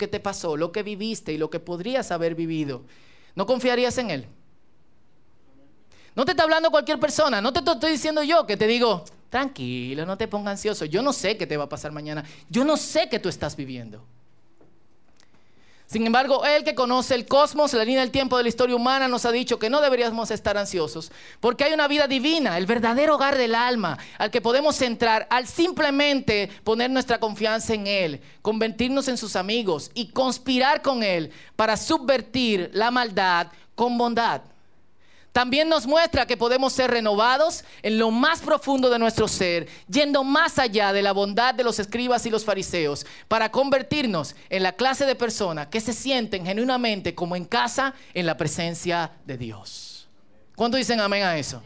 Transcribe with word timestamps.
que 0.00 0.08
te 0.08 0.18
pasó, 0.18 0.56
lo 0.56 0.72
que 0.72 0.82
viviste 0.82 1.32
y 1.32 1.38
lo 1.38 1.50
que 1.50 1.60
podrías 1.60 2.10
haber 2.10 2.34
vivido, 2.34 2.82
¿no 3.36 3.46
confiarías 3.46 3.96
en 3.98 4.10
Él? 4.10 4.26
No 6.16 6.24
te 6.24 6.32
está 6.32 6.42
hablando 6.42 6.70
cualquier 6.70 6.98
persona, 6.98 7.40
no 7.40 7.52
te 7.52 7.60
estoy 7.60 7.92
diciendo 7.92 8.22
yo 8.22 8.46
que 8.46 8.56
te 8.56 8.66
digo, 8.66 9.04
tranquilo, 9.28 10.04
no 10.06 10.16
te 10.16 10.26
pongas 10.26 10.52
ansioso, 10.52 10.86
yo 10.86 11.02
no 11.02 11.12
sé 11.12 11.36
qué 11.36 11.46
te 11.46 11.56
va 11.56 11.64
a 11.64 11.68
pasar 11.68 11.92
mañana, 11.92 12.24
yo 12.48 12.64
no 12.64 12.76
sé 12.76 13.08
qué 13.08 13.20
tú 13.20 13.28
estás 13.28 13.54
viviendo. 13.54 14.02
Sin 15.90 16.06
embargo, 16.06 16.44
Él 16.44 16.62
que 16.62 16.76
conoce 16.76 17.16
el 17.16 17.26
cosmos, 17.26 17.72
la 17.72 17.84
línea 17.84 18.02
del 18.02 18.12
tiempo 18.12 18.36
de 18.36 18.44
la 18.44 18.48
historia 18.48 18.76
humana, 18.76 19.08
nos 19.08 19.24
ha 19.24 19.32
dicho 19.32 19.58
que 19.58 19.68
no 19.68 19.80
deberíamos 19.80 20.30
estar 20.30 20.56
ansiosos, 20.56 21.10
porque 21.40 21.64
hay 21.64 21.72
una 21.72 21.88
vida 21.88 22.06
divina, 22.06 22.56
el 22.58 22.66
verdadero 22.66 23.16
hogar 23.16 23.36
del 23.36 23.56
alma, 23.56 23.98
al 24.16 24.30
que 24.30 24.40
podemos 24.40 24.80
entrar 24.82 25.26
al 25.30 25.48
simplemente 25.48 26.48
poner 26.62 26.92
nuestra 26.92 27.18
confianza 27.18 27.74
en 27.74 27.88
Él, 27.88 28.20
convertirnos 28.40 29.08
en 29.08 29.16
sus 29.16 29.34
amigos 29.34 29.90
y 29.92 30.12
conspirar 30.12 30.80
con 30.80 31.02
Él 31.02 31.32
para 31.56 31.76
subvertir 31.76 32.70
la 32.72 32.92
maldad 32.92 33.48
con 33.74 33.98
bondad. 33.98 34.42
También 35.32 35.68
nos 35.68 35.86
muestra 35.86 36.26
que 36.26 36.36
podemos 36.36 36.72
ser 36.72 36.90
renovados 36.90 37.64
en 37.82 37.98
lo 37.98 38.10
más 38.10 38.40
profundo 38.40 38.90
de 38.90 38.98
nuestro 38.98 39.28
ser, 39.28 39.68
yendo 39.88 40.24
más 40.24 40.58
allá 40.58 40.92
de 40.92 41.02
la 41.02 41.12
bondad 41.12 41.54
de 41.54 41.62
los 41.62 41.78
escribas 41.78 42.26
y 42.26 42.30
los 42.30 42.44
fariseos, 42.44 43.06
para 43.28 43.52
convertirnos 43.52 44.34
en 44.48 44.64
la 44.64 44.72
clase 44.72 45.06
de 45.06 45.14
personas 45.14 45.68
que 45.68 45.80
se 45.80 45.92
sienten 45.92 46.44
genuinamente 46.44 47.14
como 47.14 47.36
en 47.36 47.44
casa 47.44 47.94
en 48.12 48.26
la 48.26 48.36
presencia 48.36 49.12
de 49.24 49.38
Dios. 49.38 50.08
¿Cuánto 50.56 50.76
dicen 50.76 51.00
amén 51.00 51.22
a 51.22 51.38
eso? 51.38 51.62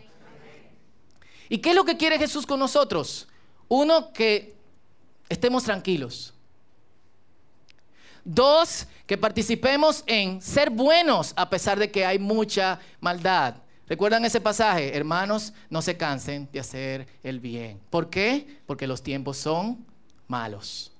¿Y 1.48 1.58
qué 1.58 1.70
es 1.70 1.74
lo 1.74 1.84
que 1.84 1.96
quiere 1.96 2.18
Jesús 2.18 2.44
con 2.46 2.58
nosotros? 2.58 3.28
Uno, 3.68 4.12
que 4.12 4.54
estemos 5.28 5.64
tranquilos. 5.64 6.33
Dos, 8.24 8.86
que 9.06 9.18
participemos 9.18 10.02
en 10.06 10.40
ser 10.40 10.70
buenos 10.70 11.34
a 11.36 11.50
pesar 11.50 11.78
de 11.78 11.90
que 11.90 12.06
hay 12.06 12.18
mucha 12.18 12.80
maldad. 13.00 13.56
¿Recuerdan 13.86 14.24
ese 14.24 14.40
pasaje? 14.40 14.96
Hermanos, 14.96 15.52
no 15.68 15.82
se 15.82 15.96
cansen 15.96 16.48
de 16.50 16.60
hacer 16.60 17.06
el 17.22 17.38
bien. 17.38 17.80
¿Por 17.90 18.08
qué? 18.08 18.60
Porque 18.66 18.86
los 18.86 19.02
tiempos 19.02 19.36
son 19.36 19.84
malos. 20.26 20.90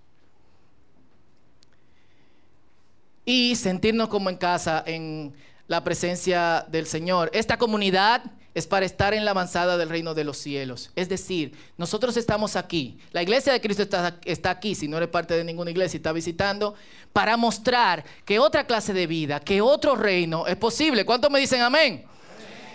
Y 3.24 3.56
sentirnos 3.56 4.08
como 4.08 4.28
en 4.28 4.36
casa, 4.36 4.82
en 4.86 5.34
la 5.66 5.82
presencia 5.82 6.66
del 6.68 6.86
Señor. 6.86 7.30
Esta 7.32 7.56
comunidad 7.56 8.22
es 8.54 8.66
para 8.66 8.86
estar 8.86 9.14
en 9.14 9.24
la 9.24 9.32
avanzada 9.32 9.76
del 9.76 9.88
reino 9.88 10.14
de 10.14 10.24
los 10.24 10.38
cielos. 10.38 10.90
Es 10.94 11.08
decir, 11.08 11.56
nosotros 11.76 12.16
estamos 12.16 12.54
aquí. 12.54 12.98
La 13.10 13.22
iglesia 13.22 13.52
de 13.52 13.60
Cristo 13.60 13.82
está, 13.82 14.16
está, 14.24 14.50
aquí, 14.50 14.74
si 14.74 14.86
no 14.86 14.96
eres 14.96 15.08
parte 15.08 15.34
de 15.34 15.44
ninguna 15.44 15.72
iglesia 15.72 15.96
y 15.96 15.98
está 15.98 16.12
visitando, 16.12 16.74
para 17.12 17.36
mostrar 17.36 18.04
que 18.24 18.38
otra 18.38 18.64
clase 18.66 18.92
de 18.92 19.06
vida, 19.06 19.40
que 19.40 19.60
otro 19.60 19.96
reino 19.96 20.46
es 20.46 20.56
posible. 20.56 21.04
¿Cuántos 21.04 21.30
me 21.30 21.40
dicen 21.40 21.60
amén? 21.62 22.04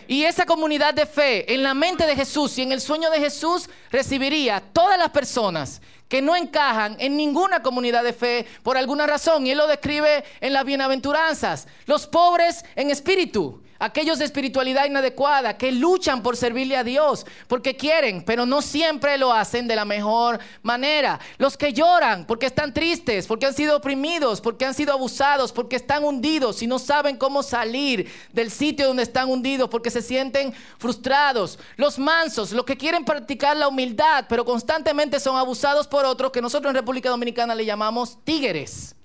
Y 0.08 0.24
esa 0.26 0.46
comunidad 0.46 0.94
de 0.94 1.06
fe 1.06 1.54
en 1.54 1.64
la 1.64 1.74
mente 1.74 2.06
de 2.06 2.16
Jesús 2.16 2.58
y 2.58 2.64
en 2.64 2.72
el 2.72 2.82
sueño 2.82 3.12
de 3.12 3.20
Jesús 3.20 3.70
recibiría 3.92 4.60
todas 4.60 4.98
las 4.98 5.12
personas 5.12 5.82
que 6.08 6.22
no 6.22 6.36
encajan 6.36 6.98
en 7.00 7.16
ninguna 7.16 7.62
comunidad 7.62 8.04
de 8.04 8.14
fe 8.14 8.46
por 8.64 8.76
alguna 8.76 9.06
razón. 9.06 9.46
Y 9.46 9.52
él 9.52 9.60
lo 9.60 9.68
describe 9.68 10.26
en 10.42 10.52
las 10.52 10.66
bienaventuranzas. 10.66 11.68
Los 11.86 12.08
pobres 12.08 12.66
en 12.76 12.90
espíritu 12.90 13.62
aquellos 13.80 14.20
de 14.20 14.26
espiritualidad 14.26 14.86
inadecuada 14.86 15.58
que 15.58 15.72
luchan 15.72 16.22
por 16.22 16.38
servirle 16.38 16.76
a 16.76 16.84
Dios, 16.84 17.26
porque 17.48 17.76
quieren, 17.76 18.24
pero 18.24 18.46
no 18.46 18.62
siempre 18.62 19.18
lo 19.18 19.34
hacen 19.34 19.68
de 19.68 19.76
la 19.76 19.86
mejor 19.86 20.40
manera. 20.62 21.20
Los 21.38 21.58
que 21.58 21.74
lloran 21.74 22.26
porque 22.26 22.46
están 22.46 22.74
tristes, 22.74 23.26
porque 23.26 23.46
han 23.46 23.54
sido 23.54 23.78
oprimidos, 23.78 24.42
porque 24.42 24.66
han 24.66 24.74
sido 24.74 24.94
abusados, 24.94 25.52
porque 25.52 25.78
están 25.78 26.04
hundidos 26.04 26.62
y 26.62 26.68
no 26.68 26.78
saben 26.78 27.18
cómo 27.18 27.42
salir 27.42 28.12
del 28.34 28.52
sitio 28.52 28.88
donde 28.88 29.04
están 29.04 29.30
hundidos, 29.30 29.70
porque 29.70 29.90
se 29.90 30.02
sienten 30.02 30.54
frustrados. 30.78 31.58
Los 31.78 31.98
mansos, 31.98 32.52
los 32.52 32.66
que 32.66 32.78
quieren 32.78 33.06
practicar 33.06 33.56
la 33.56 33.68
humildad, 33.68 34.26
pero 34.28 34.44
constantemente 34.44 35.20
son 35.20 35.38
abusados 35.38 35.88
por 35.88 36.06
otros 36.06 36.32
que 36.32 36.42
nosotros 36.42 36.70
en 36.72 36.76
República 36.76 37.10
Dominicana 37.10 37.56
le 37.56 37.66
llamamos 37.66 38.18
tigres. 38.24 38.96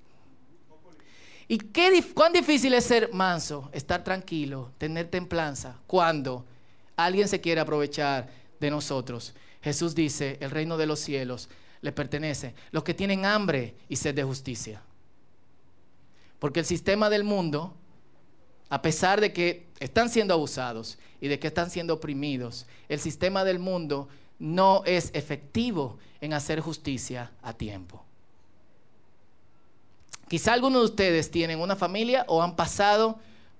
¿Y 1.47 1.59
qué, 1.59 2.03
cuán 2.15 2.33
difícil 2.33 2.75
es 2.75 2.85
ser 2.85 3.13
manso, 3.13 3.71
estar 3.73 4.03
tranquilo, 4.03 4.73
tener 4.79 5.09
templanza 5.09 5.79
cuando 5.87 6.47
alguien 6.97 7.29
se 7.29 7.41
quiere 7.41 7.61
aprovechar 7.61 8.29
de 8.61 8.71
nosotros? 8.71 9.35
Jesús 9.63 9.95
dice, 9.95 10.39
el 10.41 10.51
reino 10.51 10.77
de 10.77 10.87
los 10.87 11.01
cielos 11.01 11.49
le 11.81 11.93
pertenece. 11.93 12.55
Los 12.71 12.83
que 12.83 12.95
tienen 12.95 13.27
hambre 13.27 13.75
y 13.89 13.97
sed 13.97 14.15
de 14.15 14.25
justicia. 14.25 14.83
Porque 16.39 16.61
el 16.61 16.67
sistema 16.67 17.11
del 17.11 17.25
mundo, 17.25 17.75
a 18.69 18.83
pesar 18.83 19.21
de 19.21 19.33
que 19.33 19.67
están 19.81 20.09
siendo 20.09 20.35
abusados 20.35 20.99
y 21.21 21.29
de 21.29 21.39
que 21.39 21.47
están 21.47 21.71
siendo 21.71 21.95
oprimidos, 21.95 22.67
el 22.89 23.01
sistema 23.01 23.45
del 23.45 23.59
mundo 23.59 24.09
no 24.39 24.83
es 24.85 25.11
efectivo 25.15 25.99
en 26.21 26.33
hacer 26.33 26.61
justicia 26.61 27.33
a 27.43 27.53
tiempo. 27.53 28.05
Quizá 30.29 30.53
algunos 30.53 30.83
de 30.83 30.87
ustedes 30.87 31.31
tienen 31.31 31.61
una 31.61 31.77
familia 31.77 32.25
o 32.29 32.43
han 32.43 32.57
pasado 32.57 33.19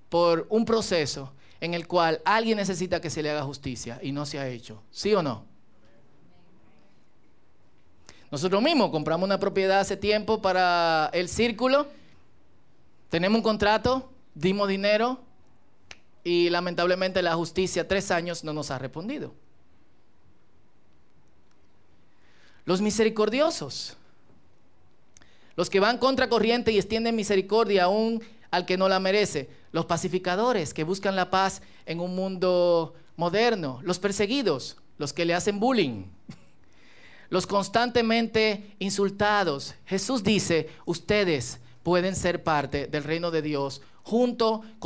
por 0.09 0.47
un 0.49 0.65
proceso 0.65 1.31
en 1.61 1.73
el 1.73 1.87
cual 1.87 2.21
alguien 2.25 2.57
necesita 2.57 3.01
que 3.01 3.09
se 3.09 3.23
le 3.23 3.31
haga 3.31 3.43
justicia 3.43 3.99
y 4.01 4.11
no 4.11 4.25
se 4.25 4.39
ha 4.39 4.47
hecho. 4.47 4.81
¿Sí 4.91 5.13
o 5.13 5.21
no? 5.23 5.45
Nosotros 8.31 8.61
mismos 8.61 8.89
compramos 8.89 9.25
una 9.25 9.39
propiedad 9.39 9.79
hace 9.79 9.95
tiempo 9.95 10.41
para 10.41 11.09
el 11.13 11.29
círculo, 11.29 11.87
tenemos 13.09 13.37
un 13.37 13.43
contrato, 13.43 14.11
dimos 14.33 14.67
dinero 14.67 15.19
y 16.23 16.49
lamentablemente 16.49 17.21
la 17.21 17.35
justicia 17.35 17.87
tres 17.87 18.11
años 18.11 18.43
no 18.43 18.51
nos 18.51 18.71
ha 18.71 18.79
respondido. 18.79 19.33
Los 22.65 22.81
misericordiosos 22.81 23.95
los 25.55 25.69
que 25.69 25.79
van 25.79 25.97
contra 25.97 26.29
corriente 26.29 26.71
y 26.71 26.77
extienden 26.77 27.15
misericordia 27.15 27.85
aún 27.85 28.21
al 28.51 28.65
que 28.65 28.77
no 28.77 28.87
la 28.87 28.99
merece, 28.99 29.49
los 29.71 29.85
pacificadores 29.85 30.73
que 30.73 30.83
buscan 30.83 31.15
la 31.15 31.29
paz 31.29 31.61
en 31.85 31.99
un 31.99 32.15
mundo 32.15 32.93
moderno, 33.15 33.79
los 33.83 33.99
perseguidos, 33.99 34.77
los 34.97 35.13
que 35.13 35.25
le 35.25 35.33
hacen 35.33 35.59
bullying, 35.59 36.05
los 37.29 37.47
constantemente 37.47 38.75
insultados. 38.79 39.75
Jesús 39.85 40.23
dice, 40.23 40.69
ustedes 40.85 41.59
pueden 41.83 42.15
ser 42.15 42.43
parte 42.43 42.87
del 42.87 43.03
reino 43.03 43.31
de 43.31 43.41
Dios 43.41 43.81
junto 44.03 44.61
con 44.79 44.83